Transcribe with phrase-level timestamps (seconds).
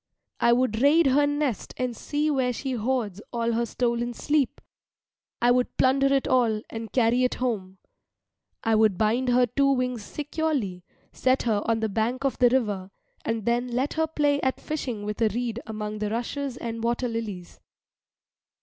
[0.39, 4.59] I would raid her nest and see where she hoards all her stolen sleep.
[5.39, 7.77] I would plunder it all, and carry it home.
[8.63, 10.83] I would bind her two wings securely,
[11.13, 12.89] set her on the bank of the river,
[13.23, 17.07] and then let her play at fishing with a reed among the rushes and water
[17.07, 17.59] lilies.